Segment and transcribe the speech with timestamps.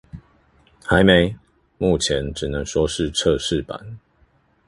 [0.83, 1.37] 還沒，
[1.77, 3.99] 目前只能說是測試版